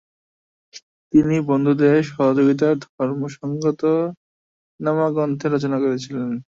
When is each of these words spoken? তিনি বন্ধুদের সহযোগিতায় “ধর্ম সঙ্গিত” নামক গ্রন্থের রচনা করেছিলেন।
তিনি 1.13 1.35
বন্ধুদের 1.49 1.95
সহযোগিতায় 2.09 2.75
“ধর্ম 2.93 3.19
সঙ্গিত” 3.35 3.81
নামক 4.79 5.09
গ্রন্থের 5.15 5.53
রচনা 5.55 5.77
করেছিলেন। 5.79 6.29